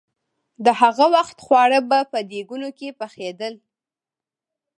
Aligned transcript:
د 0.65 0.67
هغه 0.81 1.05
وخت 1.15 1.37
خواړه 1.45 1.79
به 1.89 1.99
په 2.11 2.19
دېګونو 2.31 2.69
کې 2.77 2.89
پخېدل. 2.99 3.53